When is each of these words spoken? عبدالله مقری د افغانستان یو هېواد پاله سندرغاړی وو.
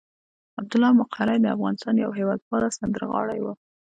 عبدالله 0.59 0.91
مقری 1.01 1.37
د 1.41 1.45
افغانستان 1.55 1.95
یو 1.97 2.11
هېواد 2.19 2.39
پاله 2.49 2.67
سندرغاړی 2.77 3.39
وو. 3.41 3.53